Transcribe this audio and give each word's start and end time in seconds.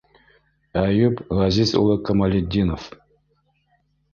Әйүп 0.83 1.21
Ғәзиз 1.41 1.75
улы 1.81 1.99
Камалетдинов. 2.09 2.89